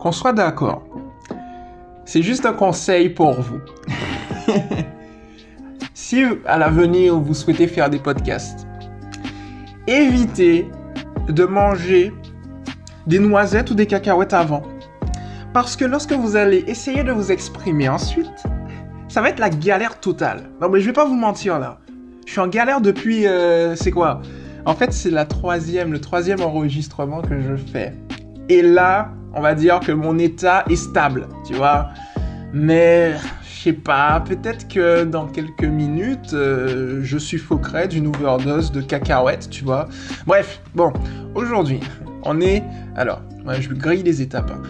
[0.00, 0.82] qu'on soit d'accord.
[2.04, 3.60] C'est juste un conseil pour vous.
[5.94, 8.66] si à l'avenir vous souhaitez faire des podcasts,
[9.86, 10.68] évitez
[11.28, 12.12] de manger
[13.06, 14.62] des noisettes ou des cacahuètes avant.
[15.52, 18.44] Parce que lorsque vous allez essayer de vous exprimer ensuite,
[19.08, 20.50] ça va être la galère totale.
[20.60, 21.78] Non mais je vais pas vous mentir là.
[22.26, 23.26] Je suis en galère depuis...
[23.26, 24.22] Euh, c'est quoi?
[24.64, 27.94] En fait c'est la troisième, le troisième enregistrement que je fais.
[28.48, 31.88] Et là, on va dire que mon état est stable, tu vois.
[32.52, 38.80] Mais je sais pas, peut-être que dans quelques minutes, euh, je suffoquerai d'une overdose de
[38.80, 39.88] cacahuètes, tu vois.
[40.26, 40.92] Bref, bon,
[41.34, 41.80] aujourd'hui,
[42.24, 42.64] on est...
[42.96, 43.20] Alors,
[43.60, 44.50] je vais griller les étapes.
[44.50, 44.62] Hein.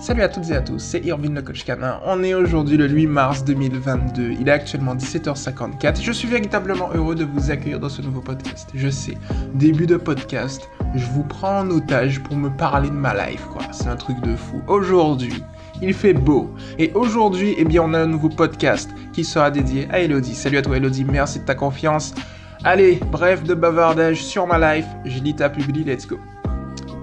[0.00, 1.98] Salut à toutes et à tous, c'est Irvine le coach canin.
[2.04, 4.32] On est aujourd'hui le 8 mars 2022.
[4.38, 6.02] Il est actuellement 17h54.
[6.02, 8.68] Je suis véritablement heureux de vous accueillir dans ce nouveau podcast.
[8.74, 9.16] Je sais,
[9.54, 13.62] début de podcast, je vous prends en otage pour me parler de ma life, quoi.
[13.72, 14.62] C'est un truc de fou.
[14.68, 15.42] Aujourd'hui,
[15.82, 16.54] il fait beau.
[16.78, 20.34] Et aujourd'hui, eh bien, on a un nouveau podcast qui sera dédié à Elodie.
[20.34, 22.14] Salut à toi Elodie, merci de ta confiance.
[22.62, 26.18] Allez, bref de bavardage sur ma life, je lis ta publie, let's go.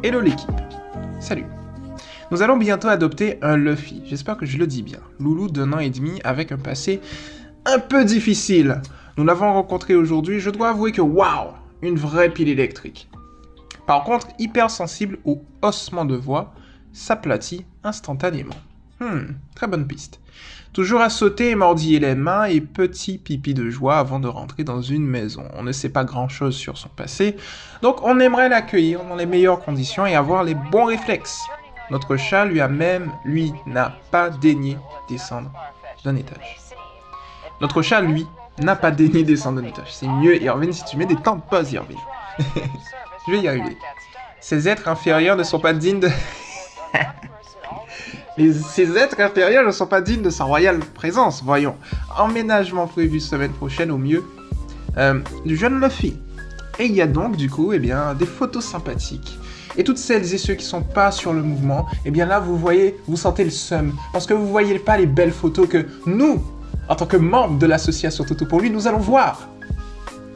[0.03, 0.49] Hello l'équipe.
[1.19, 1.45] Salut.
[2.31, 4.99] Nous allons bientôt adopter un Luffy, j'espère que je le dis bien.
[5.19, 7.01] Loulou d'un an et demi avec un passé
[7.65, 8.81] un peu difficile.
[9.17, 11.49] Nous l'avons rencontré aujourd'hui, je dois avouer que waouh,
[11.81, 13.09] une vraie pile électrique.
[13.85, 16.53] Par contre, hypersensible au haussement de voix,
[16.93, 18.55] s'aplatit instantanément.
[18.99, 20.19] Hmm, très bonne piste.
[20.73, 24.63] Toujours à sauter et mordiller les mains et petit pipi de joie avant de rentrer
[24.63, 25.43] dans une maison.
[25.53, 27.35] On ne sait pas grand chose sur son passé,
[27.81, 31.41] donc on aimerait l'accueillir dans les meilleures conditions et avoir les bons réflexes.
[31.89, 34.77] Notre chat lui a même, lui, n'a pas daigné
[35.09, 35.51] descendre
[36.05, 36.57] d'un étage.
[37.59, 38.25] Notre chat, lui,
[38.59, 39.93] n'a pas daigné descendre d'un étage.
[39.93, 41.97] C'est mieux, Irvine, si tu mets des temps de pause, Irvine.
[43.27, 43.77] Je vais y arriver.
[44.39, 46.09] Ces êtres inférieurs ne sont pas dignes de...
[48.69, 51.75] ces êtres inférieurs ne sont pas dignes de sa royale présence, voyons.
[52.17, 54.25] Emménagement prévu semaine prochaine au mieux
[54.97, 56.17] euh, du jeune Luffy.
[56.79, 59.37] Et il y a donc, du coup, eh bien, des photos sympathiques
[59.77, 62.57] et toutes celles et ceux qui sont pas sur le mouvement, eh bien là, vous
[62.57, 63.93] voyez, vous sentez le seum.
[64.11, 66.43] Parce que vous voyez pas les belles photos que nous,
[66.89, 69.47] en tant que membres de l'association Toto pour lui, nous allons voir.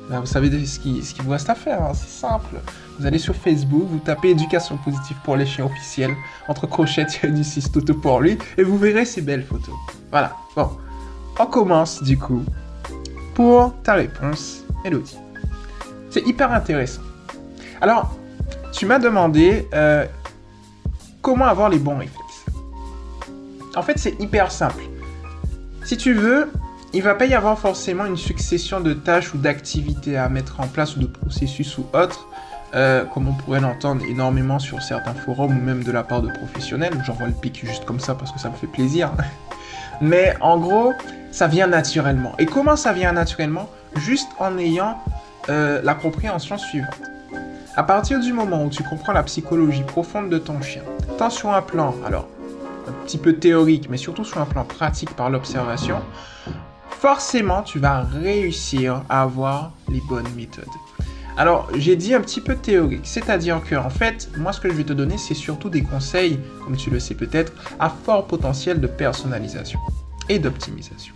[0.09, 2.57] Vous savez ce qui, ce qui vous reste à faire, hein, c'est simple.
[2.99, 6.15] Vous allez sur Facebook, vous tapez éducation positive pour les chiens officiels,
[6.47, 9.75] entre crochets du 6 Toto pour lui, et vous verrez ces belles photos.
[10.11, 10.69] Voilà, bon.
[11.39, 12.43] On commence du coup
[13.33, 15.17] pour ta réponse, Elodie.
[16.09, 17.01] C'est hyper intéressant.
[17.81, 18.15] Alors,
[18.71, 20.05] tu m'as demandé euh,
[21.21, 22.45] comment avoir les bons réflexes.
[23.75, 24.83] En fait, c'est hyper simple.
[25.83, 26.49] Si tu veux,
[26.95, 30.67] il va pas y avoir forcément une succession de tâches ou d'activités à mettre en
[30.67, 32.25] place ou de processus ou autres,
[32.73, 36.29] euh, comme on pourrait l'entendre énormément sur certains forums ou même de la part de
[36.29, 36.93] professionnels.
[37.05, 39.11] J'envoie le pic juste comme ça parce que ça me fait plaisir.
[40.01, 40.93] Mais en gros,
[41.31, 42.33] ça vient naturellement.
[42.39, 43.69] Et comment ça vient naturellement?
[43.97, 44.97] Juste en ayant
[45.49, 47.01] euh, la compréhension suivante.
[47.75, 50.81] À partir du moment où tu comprends la psychologie profonde de ton chien,
[51.17, 52.29] tant sur un plan, alors
[52.87, 55.97] un petit peu théorique, mais surtout sur un plan pratique par l'observation,
[56.99, 60.65] forcément tu vas réussir à avoir les bonnes méthodes.
[61.37, 64.73] Alors, j'ai dit un petit peu théorique, c'est-à-dire que, en fait, moi, ce que je
[64.73, 68.79] vais te donner, c'est surtout des conseils, comme tu le sais peut-être, à fort potentiel
[68.79, 69.79] de personnalisation
[70.29, 71.13] et d'optimisation.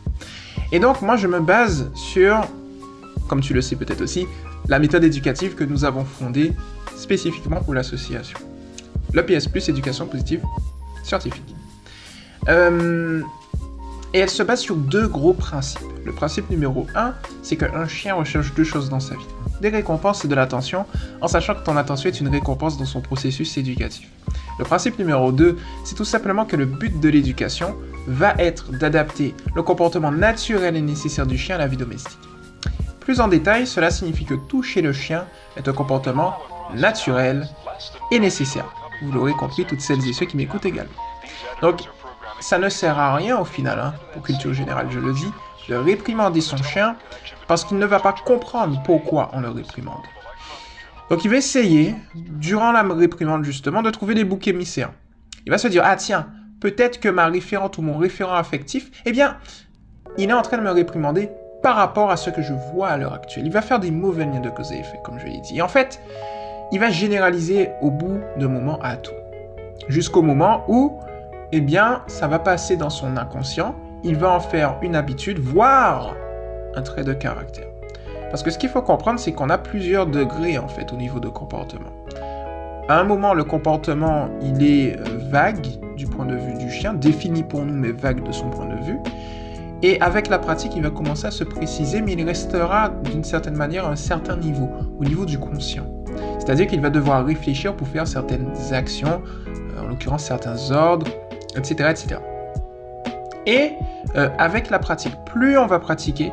[0.73, 2.41] Et donc, moi, je me base sur,
[3.29, 4.27] comme tu le sais peut-être aussi,
[4.67, 6.53] la méthode éducative que nous avons fondée
[6.97, 8.37] spécifiquement pour l'association.
[9.13, 10.41] L'EPS Plus Éducation Positive
[11.03, 11.55] Scientifique.
[12.49, 13.21] Euh,
[14.13, 15.81] et elle se base sur deux gros principes.
[16.05, 19.27] Le principe numéro 1, c'est qu'un chien recherche deux choses dans sa vie.
[19.61, 20.85] Des récompenses et de l'attention,
[21.21, 24.07] en sachant que ton attention est une récompense dans son processus éducatif.
[24.57, 27.75] Le principe numéro 2, c'est tout simplement que le but de l'éducation
[28.07, 32.17] va être d'adapter le comportement naturel et nécessaire du chien à la vie domestique.
[32.99, 35.25] Plus en détail, cela signifie que toucher le chien
[35.57, 36.35] est un comportement
[36.73, 37.47] naturel
[38.11, 38.65] et nécessaire.
[39.01, 40.91] Vous l'aurez compris, toutes celles et ceux qui m'écoutent également.
[41.61, 41.81] Donc,
[42.39, 45.31] ça ne sert à rien au final, hein, pour culture générale, je le dis,
[45.67, 46.95] de réprimander son chien
[47.47, 50.03] parce qu'il ne va pas comprendre pourquoi on le réprimande.
[51.09, 54.91] Donc il va essayer, durant la réprimande justement, de trouver des boucs émissaires.
[55.45, 56.27] Il va se dire, ah tiens,
[56.59, 59.37] peut-être que ma référente ou mon référent affectif, eh bien,
[60.17, 61.29] il est en train de me réprimander
[61.63, 63.45] par rapport à ce que je vois à l'heure actuelle.
[63.45, 65.57] Il va faire des mauvais liens de cause et effet, comme je l'ai dit.
[65.57, 65.99] Et en fait,
[66.71, 69.13] il va généraliser au bout de moment à tout.
[69.87, 70.99] Jusqu'au moment où,
[71.51, 76.15] eh bien, ça va passer dans son inconscient, il va en faire une habitude, voire
[76.75, 77.67] un trait de caractère.
[78.29, 81.19] Parce que ce qu'il faut comprendre, c'est qu'on a plusieurs degrés, en fait, au niveau
[81.19, 81.89] de comportement.
[82.87, 86.93] À un moment, le comportement, il est euh, vague, du point de vue du chien,
[86.93, 88.97] défini pour nous mais vague de son point de vue.
[89.81, 93.55] Et avec la pratique, il va commencer à se préciser, mais il restera d'une certaine
[93.55, 94.69] manière à un certain niveau,
[94.99, 95.85] au niveau du conscient.
[96.39, 101.07] C'est-à-dire qu'il va devoir réfléchir pour faire certaines actions, euh, en l'occurrence certains ordres,
[101.55, 102.19] etc.
[103.45, 103.73] Et
[104.15, 106.31] euh, avec la pratique, plus on va pratiquer,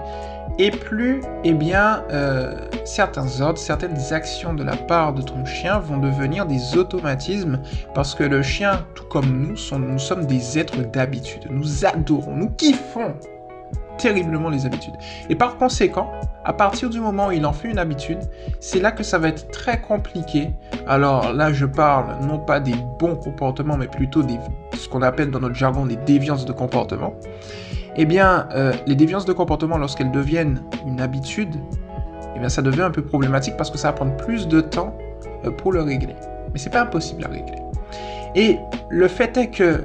[0.58, 2.54] et plus, eh bien, euh,
[2.84, 7.60] certains ordres, certaines actions de la part de ton chien vont devenir des automatismes,
[7.94, 11.46] parce que le chien, tout comme nous, nous sommes des êtres d'habitude.
[11.50, 13.14] Nous adorons, nous kiffons
[13.98, 14.94] terriblement les habitudes.
[15.28, 16.10] Et par conséquent,
[16.44, 18.18] à partir du moment où il en fait une habitude,
[18.60, 20.50] c'est là que ça va être très compliqué.
[20.86, 24.38] Alors là, je parle non pas des bons comportements, mais plutôt des
[24.74, 27.14] ce qu'on appelle dans notre jargon des déviances de comportement.
[27.96, 31.56] Eh bien, euh, les déviances de comportement, lorsqu'elles deviennent une habitude,
[32.34, 34.96] eh bien, ça devient un peu problématique parce que ça va prendre plus de temps
[35.44, 36.14] euh, pour le régler.
[36.52, 37.58] Mais c'est pas impossible à régler.
[38.34, 38.58] Et
[38.90, 39.84] le fait est que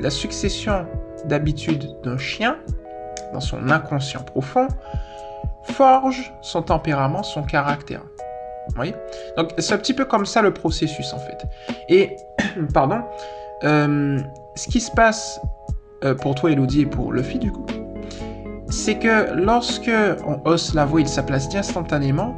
[0.00, 0.86] la succession
[1.24, 2.58] d'habitudes d'un chien
[3.32, 4.68] dans son inconscient profond,
[5.64, 8.02] forge son tempérament, son caractère.
[8.78, 8.94] Oui
[9.36, 11.44] Donc c'est un petit peu comme ça le processus en fait.
[11.88, 12.16] Et,
[12.74, 13.02] pardon,
[13.64, 14.20] euh,
[14.54, 15.40] ce qui se passe
[16.04, 17.66] euh, pour toi Elodie et pour Luffy du coup,
[18.68, 19.90] c'est que lorsque
[20.26, 22.34] on hausse la voix, il s'aplatit instantanément,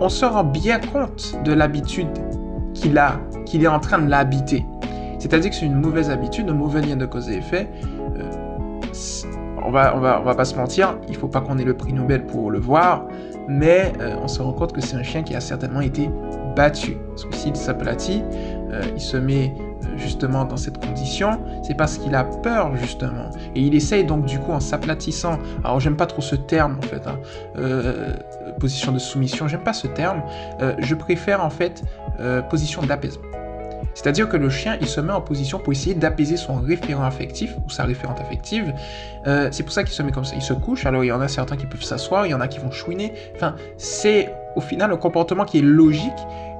[0.00, 2.08] on se rend bien compte de l'habitude
[2.74, 4.64] qu'il a, qu'il est en train de l'habiter.
[5.18, 7.68] C'est-à-dire que c'est une mauvaise habitude, un mauvais lien de cause et effet,
[9.66, 12.50] on va, va pas se mentir, il faut pas qu'on ait le prix Nobel pour
[12.50, 13.04] le voir,
[13.48, 16.10] mais euh, on se rend compte que c'est un chien qui a certainement été
[16.54, 16.96] battu.
[17.10, 18.22] Parce que s'il s'aplatit,
[18.70, 23.30] euh, il se met euh, justement dans cette condition, c'est parce qu'il a peur justement.
[23.54, 26.82] Et il essaye donc du coup en s'aplatissant, alors j'aime pas trop ce terme en
[26.82, 27.18] fait, hein,
[28.60, 30.22] position de soumission, j'aime pas ce terme,
[30.78, 31.82] je préfère en fait
[32.50, 33.35] position d'apaisement.
[33.96, 37.56] C'est-à-dire que le chien, il se met en position pour essayer d'apaiser son référent affectif
[37.66, 38.74] ou sa référente affective.
[39.26, 40.36] Euh, c'est pour ça qu'il se met comme ça.
[40.36, 40.84] Il se couche.
[40.84, 42.70] Alors, il y en a certains qui peuvent s'asseoir, il y en a qui vont
[42.70, 43.14] chouiner.
[43.34, 46.12] Enfin, c'est au final un comportement qui est logique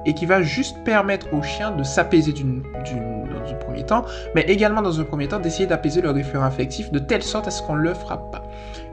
[0.07, 4.81] et qui va juste permettre au chien de s'apaiser dans un premier temps, mais également
[4.81, 7.75] dans un premier temps d'essayer d'apaiser le référent affectif de telle sorte à ce qu'on
[7.75, 8.41] ne le frappe pas.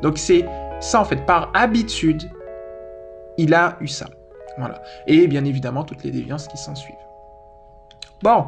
[0.03, 0.45] Donc, c'est
[0.81, 2.25] ça en fait, par habitude,
[3.39, 4.07] il a eu ça.
[4.59, 4.83] Voilà.
[5.07, 7.04] Et bien évidemment, toutes les déviances qui s'en suivent.
[8.25, 8.47] Bon,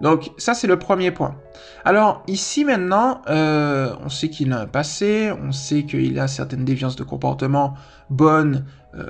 [0.00, 1.36] donc ça c'est le premier point.
[1.84, 6.64] Alors ici maintenant, euh, on sait qu'il a un passé, on sait qu'il a certaines
[6.64, 7.74] déviances de comportement
[8.10, 8.66] bonnes
[8.96, 9.08] euh,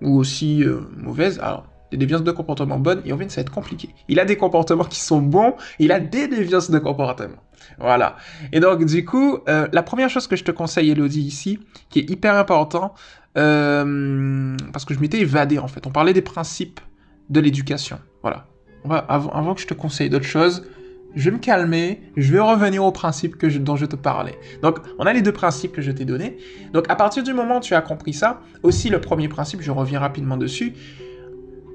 [0.00, 1.38] ou aussi euh, mauvaises.
[1.38, 3.90] Alors des déviances de comportement bonnes, et on vient ça va être compliqué.
[4.08, 7.36] Il a des comportements qui sont bons, il a des déviances de comportement.
[7.78, 8.16] Voilà.
[8.52, 11.60] Et donc du coup, la première chose que je te conseille, Elodie, ici,
[11.90, 12.94] qui est hyper important,
[13.34, 15.86] parce que je m'étais évadé en fait.
[15.86, 16.80] On parlait des principes
[17.28, 17.98] de l'éducation.
[18.22, 18.46] Voilà
[18.88, 20.64] avant, que je te conseille d'autres choses,
[21.14, 24.38] je vais me calmer, je vais revenir au principe dont je te parlais.
[24.62, 26.38] Donc, on a les deux principes que je t'ai donnés.
[26.72, 29.70] Donc, à partir du moment où tu as compris ça, aussi le premier principe, je
[29.70, 30.72] reviens rapidement dessus.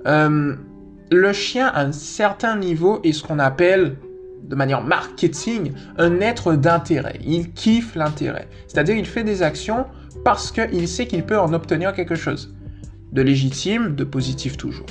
[0.08, 0.56] Euh,
[1.12, 3.98] le chien, à un certain niveau, est ce qu'on appelle,
[4.44, 7.20] de manière marketing, un être d'intérêt.
[7.24, 8.48] Il kiffe l'intérêt.
[8.68, 9.86] C'est-à-dire, il fait des actions
[10.24, 12.56] parce qu'il sait qu'il peut en obtenir quelque chose.
[13.12, 14.86] De légitime, de positif toujours.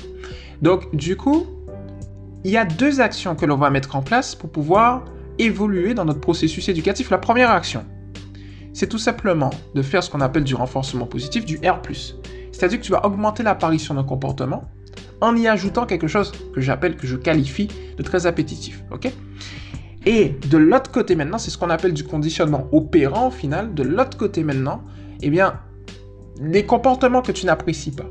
[0.62, 1.46] Donc, du coup,
[2.46, 5.04] il y a deux actions que l'on va mettre en place pour pouvoir
[5.36, 7.10] évoluer dans notre processus éducatif.
[7.10, 7.84] La première action,
[8.72, 11.80] c'est tout simplement de faire ce qu'on appelle du renforcement positif, du R+.
[12.52, 14.62] C'est-à-dire que tu vas augmenter l'apparition d'un comportement
[15.20, 18.84] en y ajoutant quelque chose que j'appelle, que je qualifie de très appétitif.
[20.04, 23.74] et de l'autre côté maintenant, c'est ce qu'on appelle du conditionnement opérant au final.
[23.74, 24.84] De l'autre côté maintenant,
[25.20, 25.58] eh bien,
[26.40, 28.06] les comportements que tu n'apprécies pas,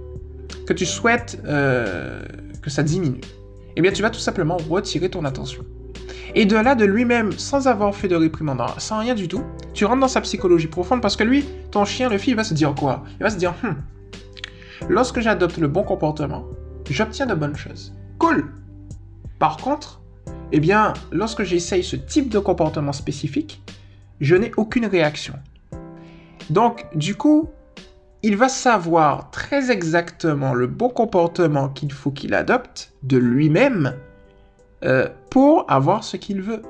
[0.67, 2.21] que tu souhaites euh,
[2.61, 3.21] que ça diminue,
[3.75, 5.63] eh bien tu vas tout simplement retirer ton attention.
[6.37, 9.85] Et de là, de lui-même, sans avoir fait de réprimande, sans rien du tout, tu
[9.85, 12.53] rentres dans sa psychologie profonde parce que lui, ton chien, le fils, il va se
[12.53, 13.03] dire quoi?
[13.19, 13.77] Il va se dire, hum,
[14.89, 16.45] lorsque j'adopte le bon comportement,
[16.89, 17.93] j'obtiens de bonnes choses.
[18.19, 18.51] Cool
[19.39, 20.01] Par contre,
[20.51, 23.61] eh bien, lorsque j'essaye ce type de comportement spécifique,
[24.19, 25.35] je n'ai aucune réaction.
[26.49, 27.49] Donc, du coup,
[28.25, 33.93] il va savoir très exactement le bon comportement qu'il faut qu'il adopte de lui-même
[34.83, 36.63] euh, pour avoir ce qu'il veut.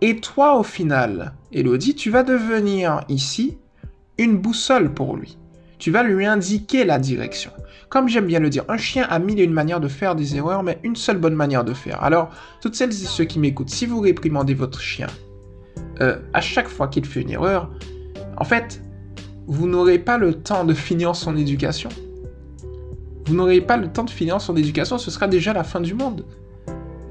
[0.00, 3.58] Et toi, au final, Elodie, tu vas devenir ici
[4.16, 5.38] une boussole pour lui.
[5.80, 7.50] Tu vas lui indiquer la direction.
[7.88, 10.36] Comme j'aime bien le dire, un chien a mille et une manières de faire des
[10.36, 12.00] erreurs, mais une seule bonne manière de faire.
[12.04, 12.30] Alors,
[12.60, 15.08] toutes celles et ceux qui m'écoutent, si vous réprimandez votre chien
[16.00, 17.70] euh, à chaque fois qu'il fait une erreur,
[18.36, 18.80] en fait,
[19.46, 21.88] vous n'aurez pas le temps de finir son éducation.
[23.26, 25.94] Vous n'aurez pas le temps de finir son éducation, ce sera déjà la fin du
[25.94, 26.24] monde.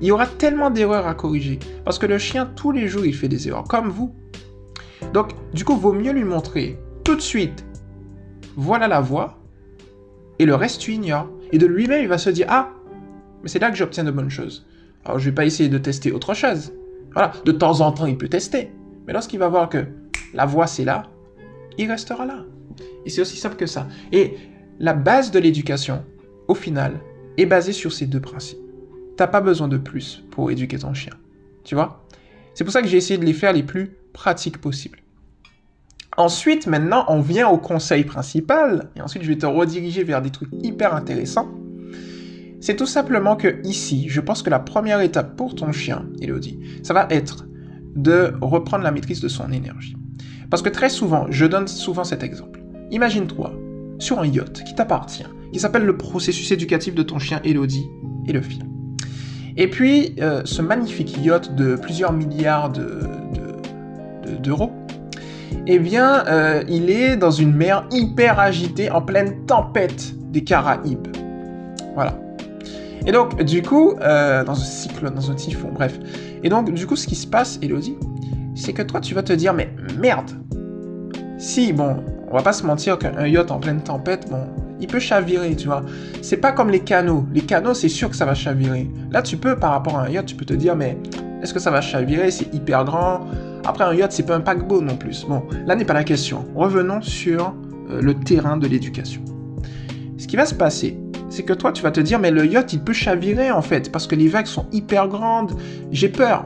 [0.01, 1.59] il y aura tellement d'erreurs à corriger.
[1.85, 4.13] Parce que le chien, tous les jours, il fait des erreurs, comme vous.
[5.13, 7.65] Donc, du coup, vaut mieux lui montrer tout de suite,
[8.55, 9.39] voilà la voie,
[10.39, 11.29] et le reste, tu ignores.
[11.51, 12.69] Et de lui-même, il va se dire, ah,
[13.43, 14.65] mais c'est là que j'obtiens de bonnes choses.
[15.05, 16.73] Alors, je vais pas essayer de tester autre chose.
[17.13, 18.71] Voilà, de temps en temps, il peut tester.
[19.05, 19.85] Mais lorsqu'il va voir que
[20.33, 21.03] la voie, c'est là,
[21.77, 22.45] il restera là.
[23.05, 23.87] Et c'est aussi simple que ça.
[24.11, 24.37] Et
[24.79, 26.03] la base de l'éducation,
[26.47, 26.99] au final,
[27.37, 28.59] est basée sur ces deux principes.
[29.17, 31.13] T'as pas besoin de plus pour éduquer ton chien.
[31.63, 32.05] Tu vois?
[32.53, 34.99] C'est pour ça que j'ai essayé de les faire les plus pratiques possibles.
[36.17, 40.29] Ensuite, maintenant, on vient au conseil principal, et ensuite je vais te rediriger vers des
[40.29, 41.49] trucs hyper intéressants.
[42.59, 46.59] C'est tout simplement que ici, je pense que la première étape pour ton chien, Elodie,
[46.83, 47.45] ça va être
[47.95, 49.95] de reprendre la maîtrise de son énergie.
[50.51, 52.61] Parce que très souvent, je donne souvent cet exemple.
[52.91, 53.53] Imagine-toi
[53.99, 57.87] sur un yacht qui t'appartient, qui s'appelle le processus éducatif de ton chien Elodie
[58.27, 58.67] et le film.
[59.55, 62.69] Et puis, euh, ce magnifique yacht de plusieurs milliards
[64.43, 64.71] d'euros,
[65.67, 71.07] eh bien, euh, il est dans une mer hyper agitée, en pleine tempête des Caraïbes.
[71.95, 72.19] Voilà.
[73.05, 75.97] Et donc, du coup, euh, dans un cyclone, dans un typhon, bref.
[76.43, 77.95] Et donc, du coup, ce qui se passe, Elodie,
[78.53, 80.31] c'est que toi, tu vas te dire, mais merde,
[81.41, 81.97] si, bon,
[82.29, 84.47] on va pas se mentir qu'un yacht en pleine tempête, bon,
[84.79, 85.81] il peut chavirer, tu vois.
[86.21, 87.25] C'est pas comme les canaux.
[87.33, 88.87] Les canaux, c'est sûr que ça va chavirer.
[89.09, 90.99] Là, tu peux, par rapport à un yacht, tu peux te dire, mais
[91.41, 92.29] est-ce que ça va chavirer?
[92.29, 93.21] C'est hyper grand.
[93.65, 95.25] Après, un yacht, c'est pas un paquebot non plus.
[95.27, 96.45] Bon, là n'est pas la question.
[96.53, 97.55] Revenons sur
[97.89, 99.23] euh, le terrain de l'éducation.
[100.19, 102.71] Ce qui va se passer, c'est que toi, tu vas te dire, mais le yacht,
[102.71, 105.53] il peut chavirer en fait, parce que les vagues sont hyper grandes.
[105.91, 106.45] J'ai peur.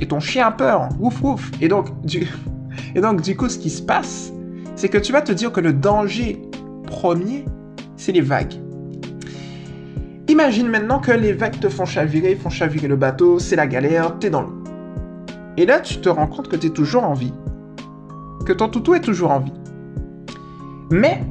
[0.00, 0.88] Et ton chien a peur.
[1.00, 1.50] Ouf, ouf.
[1.60, 2.28] Et donc, du...
[2.94, 4.32] Et donc, du coup, ce qui se passe,
[4.76, 6.40] c'est que tu vas te dire que le danger
[6.86, 7.44] premier,
[7.96, 8.54] c'est les vagues.
[10.28, 14.18] Imagine maintenant que les vagues te font chavirer, font chavirer le bateau, c'est la galère,
[14.18, 14.62] t'es dans l'eau.
[15.56, 17.34] Et là, tu te rends compte que t'es toujours en vie.
[18.46, 19.52] Que ton toutou est toujours en vie.
[20.90, 21.22] Mais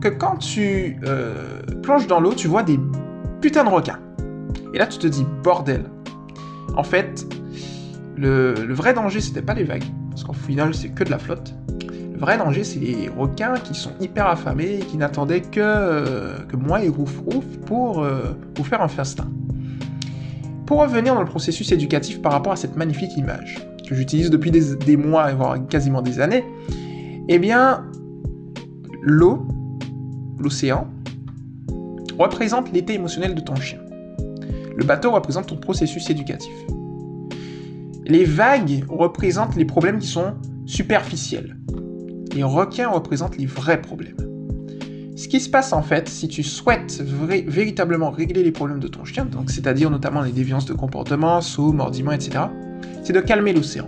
[0.00, 2.78] que quand tu euh, plonges dans l'eau, tu vois des
[3.40, 4.00] putains de requins.
[4.74, 5.84] Et là, tu te dis, bordel.
[6.76, 7.26] En fait,
[8.16, 9.84] le, le vrai danger, c'était pas les vagues.
[10.18, 11.54] Parce qu'au final, c'est que de la flotte
[12.18, 16.82] vrai danger, c'est les requins qui sont hyper affamés et qui n'attendaient que, euh, moi
[16.82, 19.28] et Rouf Rouf pour euh, vous faire un festin.
[20.66, 24.50] Pour revenir dans le processus éducatif par rapport à cette magnifique image, que j'utilise depuis
[24.50, 26.44] des, mois, voire quasiment des années,
[27.28, 27.84] eh bien,
[29.00, 29.46] l'eau,
[30.40, 30.88] l'océan,
[32.18, 33.78] représente l'état émotionnel de ton chien.
[34.76, 36.52] Le bateau représente ton processus éducatif.
[38.08, 40.34] Les vagues représentent les problèmes qui sont
[40.66, 41.58] superficiels
[42.34, 44.16] les requins représentent les vrais problèmes.
[45.16, 49.04] Ce qui se passe en fait, si tu souhaites véritablement régler les problèmes de ton
[49.04, 52.44] chien, donc c'est-à-dire notamment les déviances de comportement, sauts, mordiments, etc.,
[53.02, 53.86] c'est de calmer l'océan.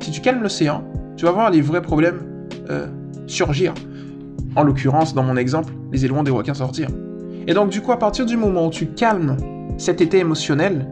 [0.00, 0.84] Si tu calmes l'océan,
[1.16, 2.20] tu vas voir les vrais problèmes
[2.70, 2.86] euh,
[3.26, 3.74] surgir.
[4.54, 6.88] En l'occurrence, dans mon exemple, les éléments des requins sortir.
[7.48, 9.36] Et donc du coup, à partir du moment où tu calmes
[9.78, 10.86] cet état émotionnel,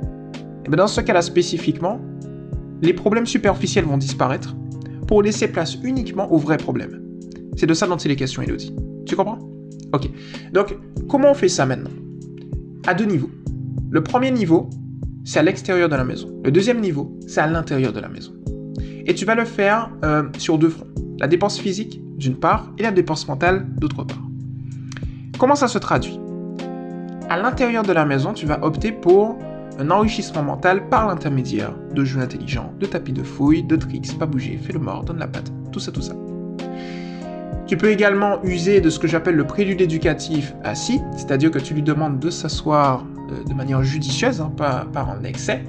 [0.65, 2.01] eh bien dans ce cas-là spécifiquement,
[2.83, 4.57] les problèmes superficiels vont disparaître
[5.07, 7.03] pour laisser place uniquement aux vrais problèmes.
[7.57, 8.75] C'est de ça dont il est question, Elodie.
[9.07, 9.39] Tu comprends?
[9.93, 10.11] Ok.
[10.53, 10.77] Donc,
[11.09, 11.91] comment on fait ça maintenant?
[12.87, 13.31] À deux niveaux.
[13.91, 14.69] Le premier niveau,
[15.25, 16.29] c'est à l'extérieur de la maison.
[16.45, 18.33] Le deuxième niveau, c'est à l'intérieur de la maison.
[19.07, 20.89] Et tu vas le faire euh, sur deux fronts.
[21.19, 24.23] La dépense physique, d'une part, et la dépense mentale, d'autre part.
[25.39, 26.19] Comment ça se traduit?
[27.29, 29.39] À l'intérieur de la maison, tu vas opter pour
[29.79, 34.27] un enrichissement mental par l'intermédiaire de jeux intelligents, de tapis de fouilles, de tricks, pas
[34.27, 36.15] bouger, fais le mort, donne la patte, tout ça, tout ça.
[37.67, 41.75] Tu peux également user de ce que j'appelle le prélude éducatif assis, c'est-à-dire que tu
[41.75, 45.65] lui demandes de s'asseoir euh, de manière judicieuse, hein, pas, en excès,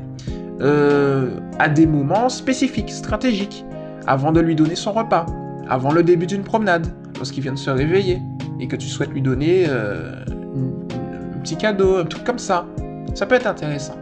[0.61, 3.65] euh, à des moments spécifiques, stratégiques,
[4.05, 5.25] avant de lui donner son repas,
[5.67, 8.21] avant le début d'une promenade, lorsqu'il vient de se réveiller,
[8.59, 12.67] et que tu souhaites lui donner euh, un petit cadeau, un truc comme ça,
[13.13, 13.99] ça peut être intéressant.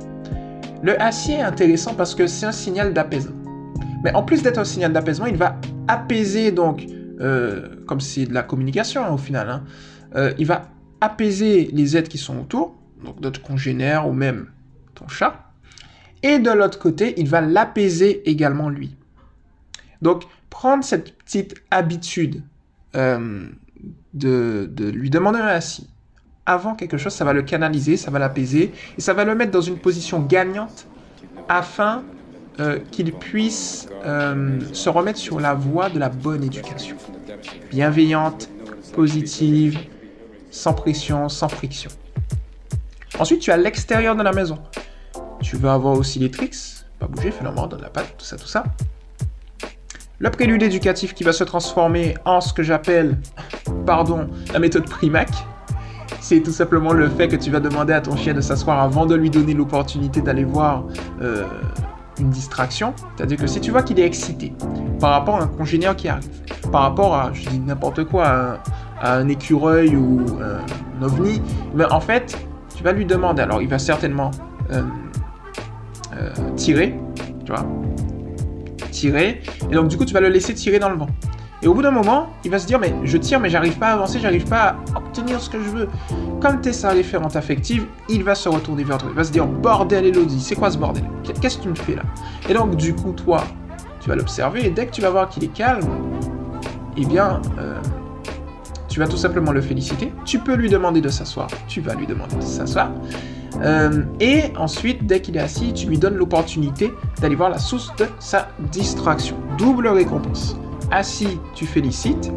[0.83, 3.35] Le acier est intéressant parce que c'est un signal d'apaisement.
[4.03, 6.85] Mais en plus d'être un signal d'apaisement, il va apaiser donc,
[7.19, 9.63] euh, comme c'est de la communication au final, hein,
[10.15, 10.69] euh, il va
[11.01, 14.47] apaiser les êtres qui sont autour, donc d'autres congénères ou même
[14.93, 15.51] ton chat.
[16.23, 18.95] Et de l'autre côté, il va l'apaiser également lui.
[20.01, 22.43] Donc prendre cette petite habitude
[22.95, 23.47] euh,
[24.13, 25.89] de, de, lui demander un assis,
[26.45, 29.51] avant quelque chose, ça va le canaliser, ça va l'apaiser, et ça va le mettre
[29.51, 30.87] dans une position gagnante
[31.49, 32.03] afin
[32.59, 36.95] euh, qu'il puisse euh, se remettre sur la voie de la bonne éducation.
[37.71, 38.49] Bienveillante,
[38.93, 39.79] positive,
[40.51, 41.89] sans pression, sans friction.
[43.19, 44.57] Ensuite, tu as l'extérieur de la maison.
[45.41, 46.55] Tu vas avoir aussi les tricks,
[46.99, 48.63] pas bouger, fais mort, donne la patte, tout ça, tout ça.
[50.19, 53.17] Le prélude éducatif qui va se transformer en ce que j'appelle,
[53.85, 55.29] pardon, la méthode Primac.
[56.27, 59.05] C'est tout simplement le fait que tu vas demander à ton chien de s'asseoir avant
[59.05, 60.83] de lui donner l'opportunité d'aller voir
[61.21, 61.43] euh,
[62.19, 62.95] une distraction.
[63.15, 64.51] C'est-à-dire que si tu vois qu'il est excité
[64.99, 66.27] par rapport à un congénère qui arrive,
[66.71, 68.57] par rapport à, je dis n'importe quoi,
[68.99, 71.43] à, un écureuil ou un ovni,
[71.75, 72.35] mais en fait,
[72.75, 73.43] tu vas lui demander.
[73.43, 74.31] Alors, il va certainement
[74.71, 74.81] euh,
[76.17, 76.99] euh, tirer,
[77.45, 77.67] tu vois,
[78.89, 81.09] tirer, et donc du coup, tu vas le laisser tirer dans le vent.
[81.61, 83.87] Et au bout d'un moment, il va se dire, mais je tire, mais j'arrive pas
[83.87, 85.89] à avancer, j'arrive pas à obtenir ce que je veux.
[86.41, 89.09] Comme tu es sa référente affective, il va se retourner vers toi.
[89.11, 91.03] Il va se dire, bordel Elodie, c'est quoi ce bordel?
[91.41, 92.03] Qu'est-ce que tu me fais là?
[92.49, 93.43] Et donc, du coup, toi,
[93.99, 95.87] tu vas l'observer, et dès que tu vas voir qu'il est calme,
[96.97, 97.79] eh bien, euh,
[98.87, 100.13] tu vas tout simplement le féliciter.
[100.23, 101.47] Tu peux lui demander de s'asseoir.
[101.67, 102.91] Tu vas lui demander de s'asseoir.
[103.61, 107.93] Euh, et ensuite, dès qu'il est assis, tu lui donnes l'opportunité d'aller voir la source
[107.97, 109.35] de sa distraction.
[109.57, 110.57] Double récompense.
[110.91, 112.31] Assis, tu félicites.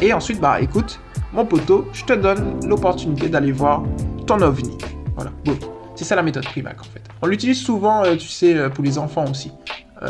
[0.00, 1.00] Et ensuite, bah écoute,
[1.32, 3.82] mon poteau, je te donne l'opportunité d'aller voir
[4.26, 4.76] ton ovni.
[5.14, 5.30] Voilà,
[5.94, 7.02] C'est ça la méthode Primac en fait.
[7.22, 9.52] On l'utilise souvent, euh, tu sais, euh, pour les enfants aussi.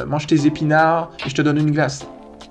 [0.06, 2.04] mange tes épinards et je te donne une glace.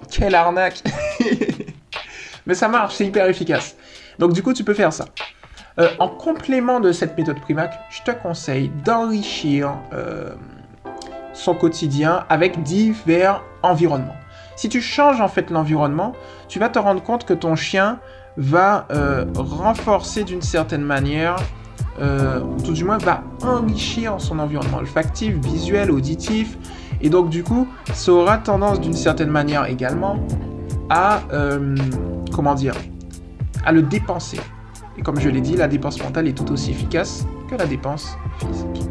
[0.10, 0.82] Quelle arnaque
[2.46, 3.76] Mais ça marche, c'est hyper efficace.
[4.20, 5.06] Donc du coup, tu peux faire ça.
[5.80, 10.36] Euh, en complément de cette méthode Primac, je te conseille d'enrichir euh,
[11.34, 14.16] son quotidien avec divers environnements.
[14.56, 16.14] Si tu changes en fait l'environnement,
[16.48, 18.00] tu vas te rendre compte que ton chien
[18.38, 21.36] va euh, renforcer d'une certaine manière,
[22.00, 26.58] ou tout du moins va enrichir son environnement olfactif, visuel, auditif,
[27.02, 30.20] et donc du coup, ça aura tendance d'une certaine manière également
[30.90, 31.22] à,
[32.56, 32.74] dire,
[33.66, 34.40] à le dépenser.
[34.98, 38.18] Et comme je l'ai dit, la dépense mentale est tout aussi efficace que la dépense
[38.40, 38.90] physique.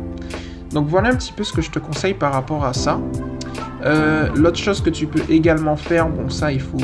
[0.73, 3.01] Donc voilà un petit peu ce que je te conseille par rapport à ça.
[3.85, 6.79] Euh, l'autre chose que tu peux également faire, bon ça il faut...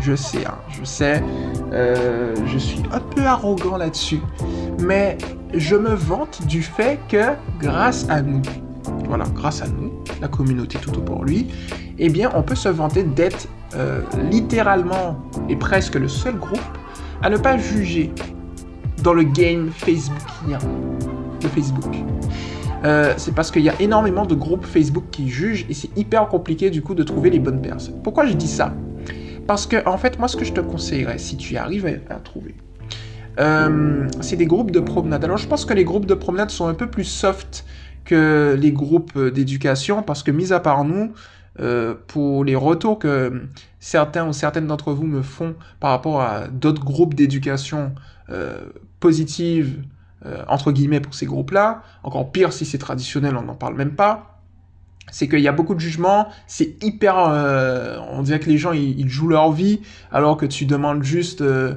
[0.00, 1.22] Je sais, hein, je sais,
[1.72, 4.20] euh, je suis un peu arrogant là-dessus,
[4.82, 5.16] mais
[5.54, 8.42] je me vante du fait que grâce à nous,
[9.06, 11.48] voilà, grâce à nous, la communauté tout au pour lui,
[11.98, 15.16] eh bien on peut se vanter d'être euh, littéralement
[15.48, 16.60] et presque le seul groupe
[17.22, 18.12] à ne pas juger
[19.02, 20.58] dans le game Facebookien
[21.40, 21.94] de Facebook.
[22.84, 26.28] Euh, c'est parce qu'il y a énormément de groupes Facebook qui jugent et c'est hyper
[26.28, 28.00] compliqué du coup de trouver les bonnes personnes.
[28.02, 28.74] Pourquoi je dis ça?
[29.46, 32.54] Parce que en fait, moi ce que je te conseillerais, si tu arrives à, trouver,
[33.40, 35.24] euh, c'est des groupes de promenade.
[35.24, 37.64] Alors je pense que les groupes de promenade sont un peu plus soft
[38.04, 41.12] que les groupes d'éducation parce que mis à part nous,
[41.60, 43.42] euh, pour les retours que
[43.78, 47.92] certains ou certaines d'entre vous me font par rapport à d'autres groupes d'éducation
[48.30, 48.60] euh,
[48.98, 49.78] positive,
[50.26, 51.82] euh, entre guillemets, pour ces groupes-là.
[52.02, 54.30] Encore pire si c'est traditionnel, on n'en parle même pas
[55.12, 57.16] c'est qu'il y a beaucoup de jugements, c'est hyper...
[57.18, 61.42] Euh, on dirait que les gens, ils, jouent leur vie, alors que tu demandes juste
[61.42, 61.74] euh,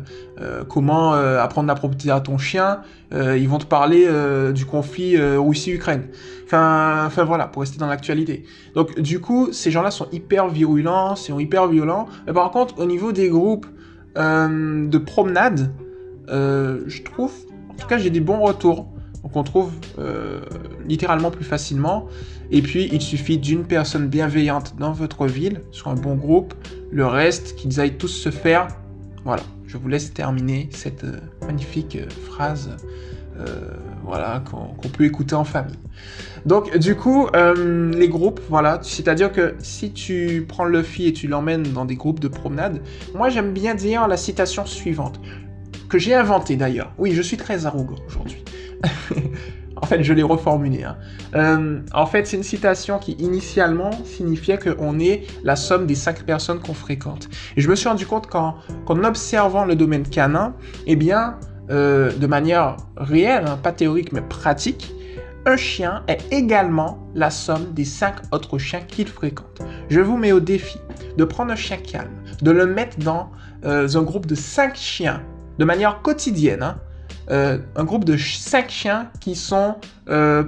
[0.70, 2.80] comment apprendre la propriété à ton chien,
[3.12, 4.08] ils vont te parler
[4.54, 6.08] du conflit Russie-Ukraine.
[6.46, 8.46] Enfin, enfin voilà, pour rester dans l'actualité.
[8.74, 12.08] Donc du coup, ces gens-là sont hyper virulents, sont hyper violents.
[12.26, 13.68] Mais par contre, au niveau des groupes
[14.16, 15.74] de promenade,
[16.30, 17.34] je trouve,
[17.78, 18.88] tout cas j'ai des bons retours.
[19.24, 19.72] Donc on trouve
[20.88, 22.08] littéralement plus facilement.
[22.50, 26.54] Et puis, il suffit d'une personne bienveillante dans votre ville, sur un bon groupe,
[26.92, 28.68] le reste, qu'ils aillent tous se faire.
[29.26, 32.78] Voilà, je vous laisse terminer cette euh, magnifique euh, phrase
[33.38, 33.46] euh,
[34.04, 35.78] voilà, qu'on peut écouter en famille.
[36.46, 41.63] Donc, du coup, les groupes, voilà, c'est-à-dire que si tu prends fil et tu l'emmènes
[41.63, 42.82] dans des groupes de promenade,
[43.13, 45.20] moi j'aime bien dire la citation suivante,
[45.89, 46.91] que j'ai inventée d'ailleurs.
[46.97, 48.43] Oui, je suis très arrogant aujourd'hui.
[49.82, 50.84] En fait, je l'ai reformulé.
[50.84, 50.97] Hein.
[51.36, 56.23] Euh, en fait, c'est une citation qui initialement signifiait qu'on est la somme des cinq
[56.23, 57.30] personnes qu'on fréquente.
[57.56, 58.56] Et je me suis rendu compte qu'en
[59.04, 60.56] observant le domaine canin,
[60.88, 61.38] eh bien,
[61.69, 64.93] euh, de manière réelle, hein, pas théorique mais pratique,
[65.45, 69.62] un chien est également la somme des cinq autres chiens qu'il fréquente.
[69.89, 70.80] Je vous mets au défi
[71.17, 73.32] de prendre un chien calme, de le mettre dans
[73.63, 75.21] euh, un groupe de cinq chiens
[75.58, 76.80] de manière quotidienne, hein,
[77.30, 79.76] euh, un groupe de 5 chiens qui sont
[80.10, 80.43] euh,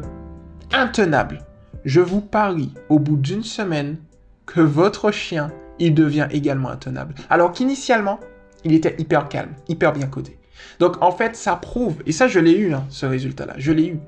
[0.72, 1.46] intenables.
[1.86, 3.98] Je vous parie, au bout d'une semaine,
[4.46, 7.16] que votre chien, il devient également intenable.
[7.30, 8.20] Alors qu'initialement,
[8.64, 10.38] il était hyper calme, hyper bien codé.
[10.80, 13.88] Donc en fait, ça prouve, et ça je l'ai eu, hein, ce résultat-là, je l'ai
[13.88, 14.00] eu.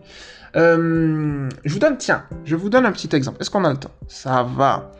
[0.55, 3.37] Euh, je vous donne, tiens, je vous donne un petit exemple.
[3.41, 3.91] Est-ce qu'on a le temps?
[4.07, 4.91] Ça va.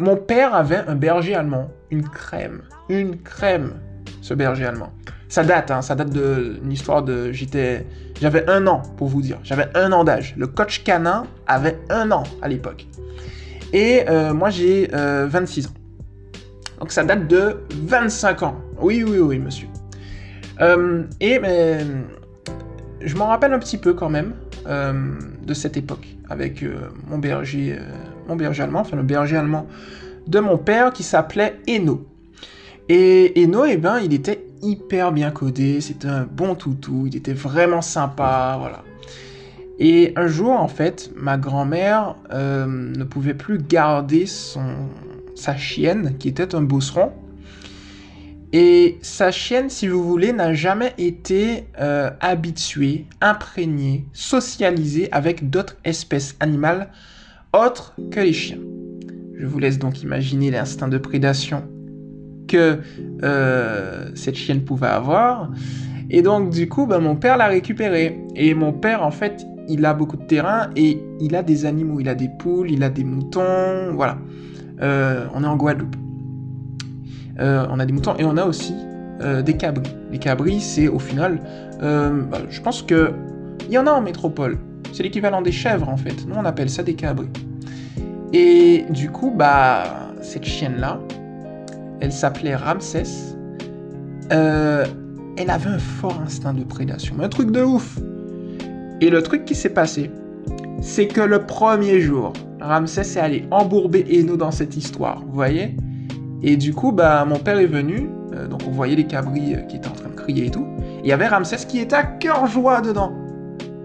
[0.00, 3.74] Mon père avait un berger allemand, une crème, une crème,
[4.22, 4.92] ce berger allemand.
[5.28, 7.30] Ça date, hein, ça date d'une histoire de.
[7.32, 7.86] J'étais.
[8.20, 9.38] J'avais un an, pour vous dire.
[9.44, 10.34] J'avais un an d'âge.
[10.36, 12.86] Le coach canin avait un an à l'époque.
[13.72, 15.70] Et euh, moi, j'ai 26 ans.
[16.80, 18.56] Donc ça date de 25 ans.
[18.80, 19.68] Oui, oui, oui, monsieur.
[21.20, 21.78] et mais,
[23.02, 24.32] je m'en rappelle un petit peu quand même
[24.66, 26.64] de cette époque avec
[27.06, 27.78] mon berger,
[28.30, 29.66] mon berger allemand, enfin le berger allemand
[30.26, 32.06] de mon père qui s'appelait Eno.
[32.88, 37.32] Et Eno, eh ben, il était hyper bien codé, c'était un bon toutou, il était
[37.32, 38.84] vraiment sympa, voilà.
[39.78, 44.88] Et un jour, en fait, ma grand-mère euh, ne pouvait plus garder son,
[45.34, 47.12] sa chienne, qui était un bosseron.
[48.52, 55.76] Et sa chienne, si vous voulez, n'a jamais été euh, habituée, imprégnée, socialisée avec d'autres
[55.84, 56.90] espèces animales
[57.52, 58.58] autres que les chiens.
[59.38, 61.64] Je vous laisse donc imaginer l'instinct de prédation
[62.46, 62.80] que
[63.22, 65.50] euh, cette chienne pouvait avoir.
[66.10, 68.20] Et donc, du coup, ben, mon père l'a récupéré.
[68.34, 72.00] Et mon père, en fait, il a beaucoup de terrain et il a des animaux.
[72.00, 73.92] Il a des poules, il a des moutons.
[73.94, 74.18] Voilà.
[74.82, 75.96] Euh, on est en Guadeloupe.
[77.38, 78.74] Euh, on a des moutons et on a aussi
[79.44, 79.94] des cabris.
[80.10, 81.40] Les cabris, c'est au final,
[81.78, 83.12] bah, je pense que
[83.68, 84.56] il y en a en métropole.
[84.92, 86.26] C'est l'équivalent des chèvres en fait.
[86.26, 87.28] Nous, on appelle ça des cabris.
[88.32, 89.84] Et du coup, bah,
[90.22, 91.00] cette chienne-là,
[92.00, 93.36] elle s'appelait Ramsès.
[94.32, 94.86] Euh,
[95.36, 97.98] elle avait un fort instinct de prédation, un truc de ouf.
[99.00, 100.10] Et le truc qui s'est passé,
[100.80, 105.76] c'est que le premier jour, Ramsès est allé embourber Eno dans cette histoire, vous voyez
[106.42, 109.62] Et du coup, bah, mon père est venu, euh, donc on voyait les cabris euh,
[109.62, 110.66] qui étaient en train de crier et tout.
[111.02, 113.12] Il y avait Ramsès qui était à cœur joie dedans.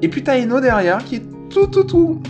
[0.01, 2.21] Et puis t'as Eno derrière qui est tout, tout, tout,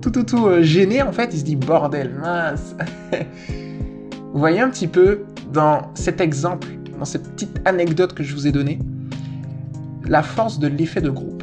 [0.00, 2.74] tout, tout, tout euh, gêné, en fait, il se dit bordel, mince.
[4.32, 5.20] vous voyez un petit peu
[5.52, 6.68] dans cet exemple,
[6.98, 8.78] dans cette petite anecdote que je vous ai donnée,
[10.06, 11.42] la force de l'effet de groupe.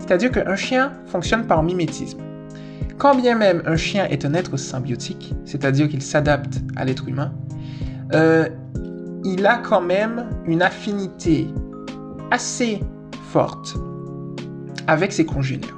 [0.00, 2.18] C'est-à-dire qu'un chien fonctionne par mimétisme.
[2.96, 7.32] Quand bien même un chien est un être symbiotique, c'est-à-dire qu'il s'adapte à l'être humain,
[8.12, 8.48] euh,
[9.24, 11.46] il a quand même une affinité
[12.30, 12.80] assez
[13.30, 13.76] forte
[14.88, 15.76] avec ses congénères.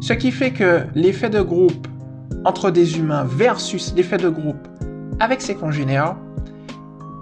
[0.00, 1.88] Ce qui fait que l'effet de groupe
[2.44, 4.68] entre des humains versus l'effet de groupe
[5.18, 6.16] avec ses congénères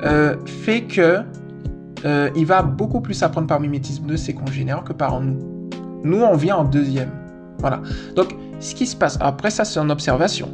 [0.05, 1.21] euh, fait que
[2.05, 5.39] euh, il va beaucoup plus apprendre par mimétisme de ses congénères que par nous.
[6.03, 7.11] Nous, on vient en deuxième.
[7.59, 7.81] Voilà.
[8.17, 10.49] Donc, ce qui se passe, après ça, c'est une observation.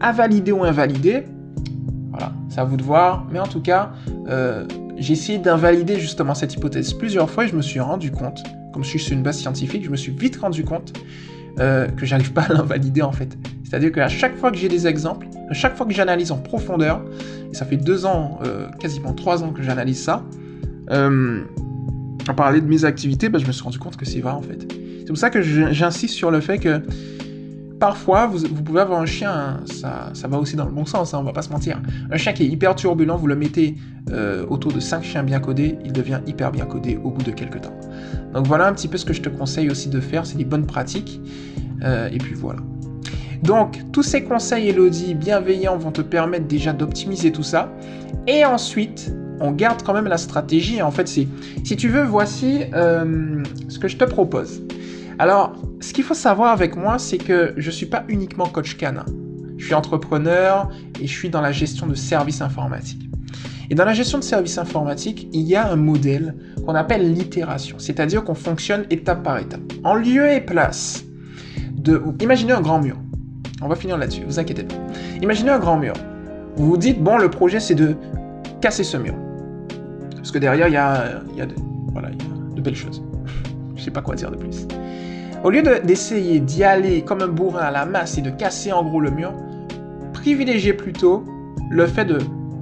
[0.00, 1.24] À valider ou invalider,
[2.10, 3.26] voilà, c'est à vous de voir.
[3.32, 3.92] Mais en tout cas,
[4.28, 4.66] euh,
[4.98, 8.42] j'ai essayé d'invalider justement cette hypothèse plusieurs fois et je me suis rendu compte,
[8.80, 10.94] comme je suis sur une base scientifique, je me suis vite rendu compte
[11.58, 13.36] euh, que j'arrive pas à l'invalider en fait.
[13.62, 17.04] C'est-à-dire qu'à chaque fois que j'ai des exemples, à chaque fois que j'analyse en profondeur,
[17.52, 20.24] et ça fait deux ans, euh, quasiment trois ans que j'analyse ça,
[20.92, 21.42] euh,
[22.26, 24.40] en parler de mes activités, bah, je me suis rendu compte que c'est vrai en
[24.40, 24.66] fait.
[25.00, 26.80] C'est pour ça que j'insiste sur le fait que
[27.80, 31.18] parfois, vous, pouvez avoir un chien, ça, ça, va aussi dans le bon sens, hein,
[31.20, 31.80] on va pas se mentir.
[32.10, 33.76] Un chien qui est hyper turbulent, vous le mettez
[34.10, 37.32] euh, autour de 5 chiens bien codés, il devient hyper bien codé au bout de
[37.32, 37.74] quelques temps.
[38.34, 40.44] Donc voilà un petit peu ce que je te conseille aussi de faire, c'est des
[40.44, 41.20] bonnes pratiques.
[41.82, 42.60] Euh, et puis voilà.
[43.42, 47.72] Donc, tous ces conseils, Elodie, bienveillants, vont te permettre déjà d'optimiser tout ça.
[48.26, 50.82] Et ensuite, on garde quand même la stratégie.
[50.82, 51.26] En fait, c'est,
[51.64, 54.60] si tu veux, voici euh, ce que je te propose.
[55.20, 55.52] Alors,
[55.82, 59.04] ce qu'il faut savoir avec moi, c'est que je ne suis pas uniquement coach canin.
[59.58, 63.10] Je suis entrepreneur et je suis dans la gestion de services informatiques.
[63.68, 67.78] Et dans la gestion de services informatiques, il y a un modèle qu'on appelle l'itération,
[67.78, 69.60] c'est-à-dire qu'on fonctionne étape par étape.
[69.84, 71.04] En lieu et place
[71.74, 72.02] de...
[72.22, 72.96] Imaginez un grand mur.
[73.60, 74.76] On va finir là-dessus, vous inquiétez pas.
[75.20, 75.92] Imaginez un grand mur.
[76.56, 77.94] Vous vous dites, bon, le projet, c'est de
[78.62, 79.14] casser ce mur.
[80.16, 81.54] Parce que derrière, il y a, de,
[81.92, 83.02] voilà, de belles choses.
[83.76, 84.66] je sais pas quoi dire de plus.
[85.42, 88.84] Au lieu d'essayer d'y aller comme un bourrin à la masse et de casser en
[88.84, 89.32] gros le mur,
[90.12, 91.24] privilégiez plutôt
[91.70, 92.18] le fait de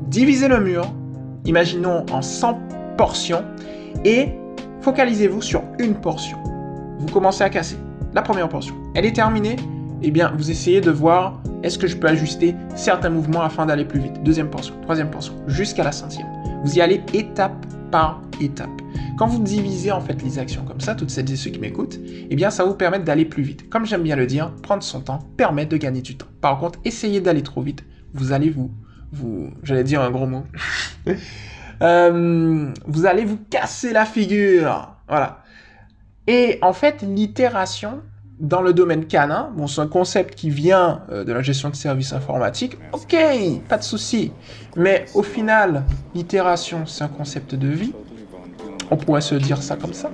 [0.06, 0.86] diviser le mur,
[1.44, 2.56] imaginons en 100
[2.96, 3.42] portions,
[4.04, 4.28] et
[4.80, 6.38] focalisez-vous sur une portion.
[7.00, 7.76] Vous commencez à casser
[8.14, 8.76] la première portion.
[8.94, 9.56] Elle est terminée,
[10.02, 13.84] eh bien vous essayez de voir est-ce que je peux ajuster certains mouvements afin d'aller
[13.84, 14.22] plus vite.
[14.22, 16.28] Deuxième portion, troisième portion, jusqu'à la centième.
[16.64, 18.70] Vous y allez étape par étape.
[19.18, 21.98] Quand vous divisez en fait les actions comme ça, toutes celles et ceux qui m'écoutent,
[22.30, 23.68] eh bien ça vous permet d'aller plus vite.
[23.68, 26.28] Comme j'aime bien le dire, prendre son temps permet de gagner du temps.
[26.40, 27.82] Par contre, essayez d'aller trop vite,
[28.14, 28.70] vous allez vous,
[29.10, 30.44] vous, j'allais dire un gros mot,
[31.82, 34.94] euh, vous allez vous casser la figure.
[35.08, 35.42] Voilà.
[36.28, 38.02] Et en fait, l'itération,
[38.38, 41.74] dans le domaine canin, bon, c'est un concept qui vient euh, de la gestion de
[41.74, 42.76] services informatiques.
[42.92, 43.16] Ok,
[43.68, 44.30] pas de souci.
[44.76, 45.82] Mais au final,
[46.14, 47.92] l'itération, c'est un concept de vie.
[48.90, 50.10] On pourrait se dire ça comme ça.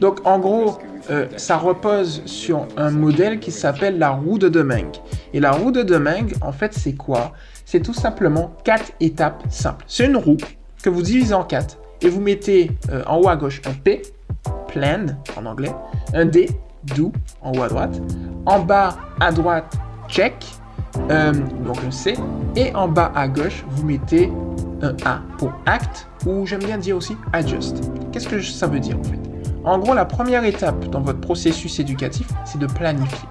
[0.00, 0.78] Donc en gros,
[1.10, 4.86] euh, ça repose sur un modèle qui s'appelle la roue de Deming.
[5.32, 7.32] Et la roue de Deming, en fait, c'est quoi?
[7.64, 9.84] C'est tout simplement quatre étapes simples.
[9.88, 10.36] C'est une roue
[10.82, 14.02] que vous divisez en quatre et vous mettez euh, en haut à gauche un P,
[14.68, 15.06] plan
[15.36, 15.72] en anglais,
[16.14, 16.50] un D,
[16.96, 18.00] do en haut à droite,
[18.46, 19.74] en bas à droite,
[20.08, 20.34] check,
[21.10, 21.32] euh,
[21.64, 22.14] donc un C,
[22.56, 24.30] et en bas à gauche, vous mettez
[24.82, 27.90] un A pour act, ou j'aime bien dire aussi adjust.
[28.12, 29.18] Qu'est-ce que ça veut dire en fait?
[29.64, 33.28] En gros, la première étape dans votre processus éducatif, c'est de planifier.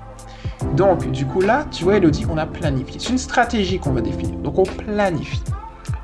[0.76, 3.00] Donc, du coup, là, tu vois, Elodie, on a planifié.
[3.00, 4.38] C'est une stratégie qu'on va définir.
[4.38, 5.42] Donc, on planifie.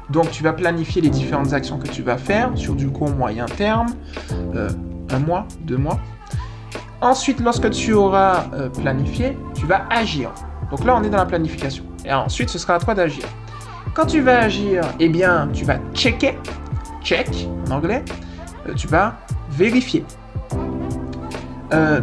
[0.09, 3.45] Donc, tu vas planifier les différentes actions que tu vas faire sur du court, moyen
[3.45, 3.87] terme,
[4.55, 4.69] euh,
[5.11, 5.99] un mois, deux mois.
[6.99, 10.31] Ensuite, lorsque tu auras euh, planifié, tu vas agir.
[10.71, 11.83] Donc là, on est dans la planification.
[12.03, 13.23] Et ensuite, ce sera à toi d'agir.
[13.93, 16.37] Quand tu vas agir, eh bien, tu vas checker,
[17.07, 18.03] check en anglais,
[18.67, 19.15] euh, tu vas
[19.49, 20.03] vérifier.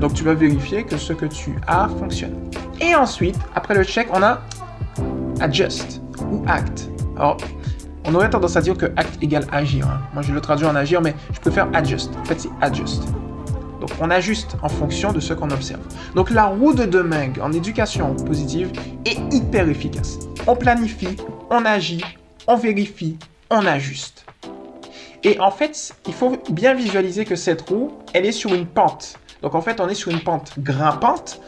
[0.00, 2.36] donc tu vas vérifier que ce que tu as fonctionne.
[2.80, 4.40] Et ensuite, après le check, on a
[5.40, 6.88] adjust ou act.
[7.16, 7.36] Alors,
[8.06, 9.86] on aurait tendance à dire que act égale agir.
[9.86, 10.00] Hein.
[10.14, 12.10] Moi, je le traduis en agir, mais je préfère adjust.
[12.20, 13.04] En fait, c'est adjust.
[13.80, 15.82] Donc, on ajuste en fonction de ce qu'on observe.
[16.14, 18.72] Donc, la roue de Deming en éducation positive
[19.04, 20.18] est hyper efficace.
[20.46, 21.16] On planifie,
[21.50, 22.04] on agit,
[22.46, 23.18] on vérifie,
[23.50, 24.23] on ajuste.
[25.24, 29.18] Et en fait, il faut bien visualiser que cette roue, elle est sur une pente.
[29.42, 31.40] Donc, en fait, on est sur une pente grimpante.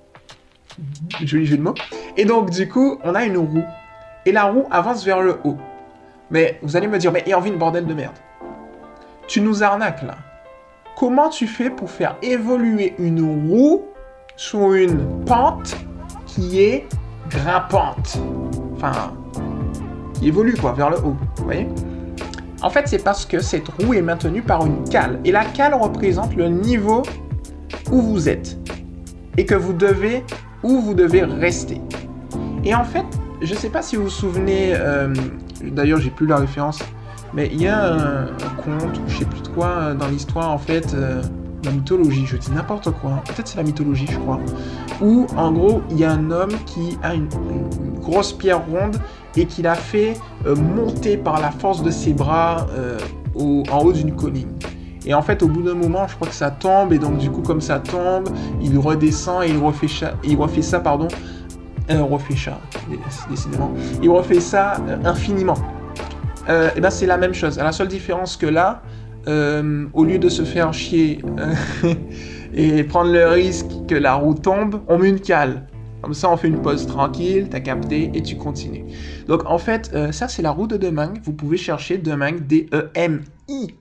[1.24, 1.74] Joli jeu de mots.
[2.16, 3.64] Et donc, du coup, on a une roue.
[4.26, 5.56] Et la roue avance vers le haut.
[6.30, 8.16] Mais vous allez me dire, mais une bordel de merde.
[9.26, 10.16] Tu nous arnaques là.
[10.96, 13.86] Comment tu fais pour faire évoluer une roue
[14.36, 15.76] sur une pente
[16.26, 16.86] qui est
[17.30, 18.18] grimpante?
[18.74, 19.14] Enfin,
[20.14, 21.16] qui évolue quoi, vers le haut.
[21.36, 21.66] Vous voyez?
[22.62, 25.18] En fait, c'est parce que cette roue est maintenue par une cale.
[25.24, 27.02] Et la cale représente le niveau
[27.90, 28.58] où vous êtes.
[29.38, 30.24] Et que vous devez,
[30.62, 31.80] où vous devez rester.
[32.64, 33.06] Et en fait,
[33.40, 35.14] je ne sais pas si vous vous souvenez, euh,
[35.62, 36.80] d'ailleurs j'ai plus la référence,
[37.32, 38.26] mais il y a un,
[38.62, 41.22] conte, je sais plus de quoi, euh, dans l'histoire en fait, euh,
[41.64, 44.40] la mythologie, je dis n'importe quoi, peut-être c'est la mythologie je crois,
[45.00, 47.28] où en gros il y a un homme qui a une,
[48.00, 48.96] grosse pierre ronde
[49.36, 50.14] et qui l'a fait
[50.44, 52.66] monter par la force de ses bras
[53.36, 54.52] en haut d'une colline.
[55.06, 57.30] Et en fait, au bout d'un moment, je crois que ça tombe, et donc du
[57.30, 58.28] coup, comme ça tombe,
[58.62, 59.86] il redescend et il refait,
[60.24, 61.08] il refait ça pardon,
[61.90, 62.58] euh, refait ça,
[63.28, 63.72] décidément.
[64.02, 65.56] Il refait ça euh, infiniment.
[66.48, 67.58] Euh, et ben c'est la même chose.
[67.58, 68.82] La seule différence que là,
[69.26, 71.22] euh, au lieu de se faire chier
[72.54, 75.66] et prendre le risque que la roue tombe, on met une cale.
[76.02, 78.84] Comme ça, on fait une pause tranquille, t'as capté et tu continues.
[79.26, 81.20] Donc en fait, ça c'est la roue de Deming.
[81.22, 83.74] Vous pouvez chercher Deming, D-E-M-I.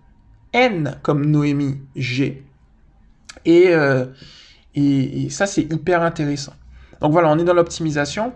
[0.52, 2.44] N comme Noémie G.
[3.46, 3.72] Et,
[4.76, 6.54] et ça, c'est hyper intéressant.
[7.02, 8.34] Donc voilà, on est dans l'optimisation.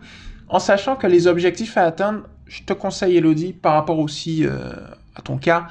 [0.49, 4.71] En sachant que les objectifs à atteindre, je te conseille, Elodie, par rapport aussi euh,
[5.15, 5.67] à ton cas,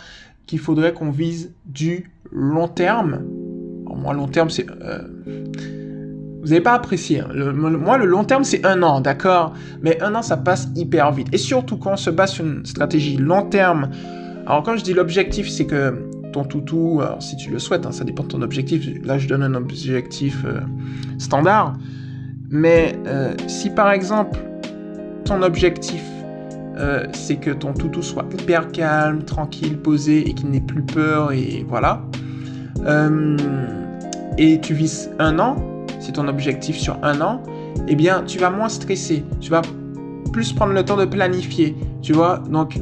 [0.46, 3.22] qu'il faudrait qu'on vise du long terme.
[3.85, 4.66] moi, long terme, c'est...
[6.42, 7.20] Vous n'avez pas apprécié.
[7.20, 7.28] Hein.
[7.55, 9.55] moi, le long terme, c'est un an, d'accord?
[9.81, 11.28] Mais un an, ça passe hyper vite.
[11.33, 13.90] Et surtout quand on se base sur une stratégie long terme.
[14.46, 15.94] Alors quand je dis l'objectif, c'est que
[16.33, 18.88] ton toutou, si tu le souhaites, hein, ça dépend de ton objectif.
[19.05, 20.61] Là, je donne un objectif euh,
[21.18, 21.74] standard.
[22.50, 24.38] Mais euh, si par exemple
[25.24, 26.02] ton objectif
[26.76, 31.33] euh, c'est que ton toutou soit hyper calme, tranquille, posé et qu'il n'ait plus peur
[31.33, 32.02] et voilà,
[34.38, 35.57] et tu vises un an,
[36.02, 37.42] c'est ton objectif sur un an,
[37.88, 39.62] eh bien tu vas moins stresser, tu vas
[40.32, 42.78] plus prendre le temps de planifier, tu vois, donc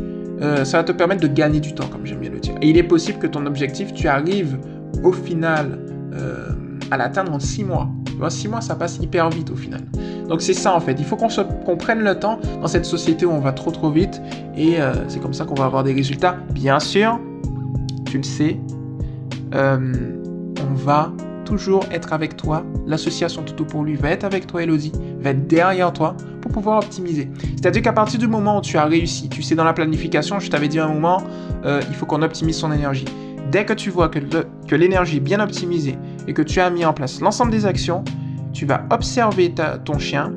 [0.65, 2.55] ça va te permettre de gagner du temps, comme j'aime bien le dire.
[2.63, 4.59] Et il est possible que ton objectif, tu arrives
[5.05, 5.79] au final
[6.91, 7.89] à l'atteindre en six mois.
[8.07, 9.81] Tu vois, 6 mois, ça passe hyper vite au final.
[10.29, 10.95] Donc c'est ça en fait.
[10.99, 14.21] Il faut qu'on prenne le temps dans cette société où on va trop trop vite.
[14.57, 16.37] Et euh, c'est comme ça qu'on va avoir des résultats.
[16.53, 17.19] Bien sûr,
[18.05, 18.61] tu le sais,
[19.55, 19.93] euh,
[20.71, 21.13] on va
[21.51, 22.65] toujours être avec toi.
[22.87, 26.79] L'association Toto pour lui va être avec toi, Elodie, va être derrière toi pour pouvoir
[26.79, 27.29] optimiser.
[27.57, 30.49] C'est-à-dire qu'à partir du moment où tu as réussi, tu sais, dans la planification, je
[30.49, 31.23] t'avais dit un moment,
[31.65, 33.05] euh, il faut qu'on optimise son énergie.
[33.51, 36.93] Dès que tu vois que l'énergie est bien optimisée, et que tu as mis en
[36.93, 38.05] place l'ensemble des actions,
[38.53, 39.53] tu vas observer
[39.85, 40.33] ton chien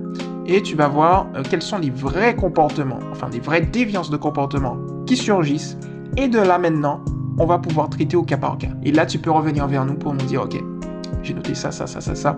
[0.48, 4.18] et tu vas voir euh, quels sont les vrais comportements, enfin les vraies déviances de
[4.18, 5.78] comportement qui surgissent.
[6.18, 7.04] Et de là maintenant,
[7.40, 8.70] on va pouvoir traiter au cas par cas.
[8.84, 10.62] Et là, tu peux revenir vers nous pour nous dire, ok,
[11.24, 12.36] j'ai noté ça, ça, ça, ça, ça.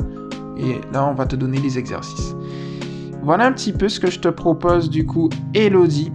[0.58, 2.36] Et là, on va te donner les exercices.
[3.24, 6.12] Voilà un petit peu ce que je te propose du coup, Elodie,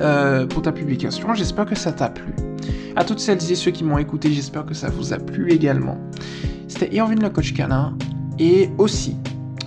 [0.00, 1.34] euh, pour ta publication.
[1.34, 2.34] J'espère que ça t'a plu.
[2.96, 5.98] À toutes celles et ceux qui m'ont écouté, j'espère que ça vous a plu également.
[6.68, 7.96] C'était Irvine le coach canin.
[8.38, 9.16] Et aussi,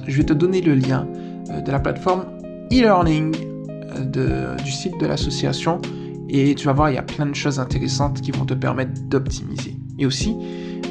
[0.07, 1.07] je vais te donner le lien
[1.49, 2.25] euh, de la plateforme
[2.71, 3.33] e-learning
[4.17, 5.79] euh, du site de l'association.
[6.29, 9.01] Et tu vas voir, il y a plein de choses intéressantes qui vont te permettre
[9.03, 9.77] d'optimiser.
[9.97, 10.35] Et aussi,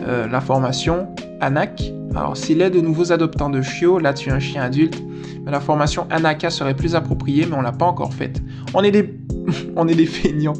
[0.06, 1.08] euh, la formation
[1.40, 1.92] ANAC.
[2.14, 5.02] Alors, s'il est de nouveaux adoptants de chiots, là tu es un chien adulte,
[5.44, 8.42] mais la formation ANACA serait plus appropriée, mais on l'a pas encore faite.
[8.74, 9.18] On est des,
[9.76, 10.54] on est des feignants.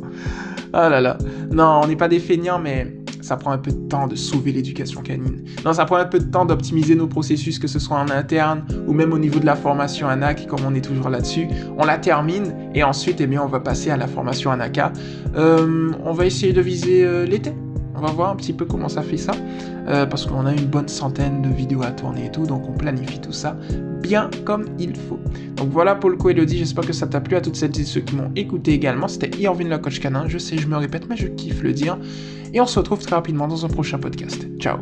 [0.73, 1.17] Ah là là.
[1.51, 2.93] Non, on n'est pas des feignants, mais
[3.27, 5.45] ça prend un peu de temps de sauver l'éducation canine.
[5.65, 8.65] Non, ça prend un peu de temps d'optimiser nos processus, que ce soit en interne
[8.87, 11.49] ou même au niveau de la formation ANAC, comme on est toujours là-dessus.
[11.77, 14.93] On la termine et ensuite, eh bien, on va passer à la formation ANACA.
[15.37, 17.53] Euh, on va essayer de viser euh, l'été.
[17.97, 19.33] On va voir un petit peu comment ça fait ça,
[19.89, 22.73] euh, parce qu'on a une bonne centaine de vidéos à tourner et tout, donc on
[22.73, 23.57] planifie tout ça
[24.07, 25.19] bien comme il faut.
[25.57, 27.85] Donc voilà pour le coup Elodie, j'espère que ça t'a plu à toutes celles et
[27.85, 29.09] ceux qui m'ont écouté également.
[29.09, 31.99] C'était Irvine le coach canin, je sais, je me répète, mais je kiffe le dire.
[32.55, 34.47] Et on se retrouve très rapidement dans un prochain podcast.
[34.59, 34.79] Ciao